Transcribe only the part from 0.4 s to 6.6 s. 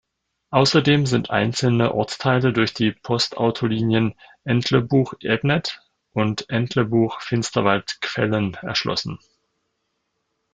Ausserdem sind einzelne Ortsteile durch die Postautolinien Entlebuch–Ebnet und